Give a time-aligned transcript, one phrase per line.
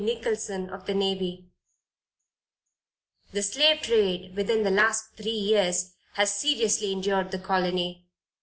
[0.03, 1.51] Nicholson of the Navy:
[3.33, 8.07] "The slave trade, within the last three years, has seriously injured the colony.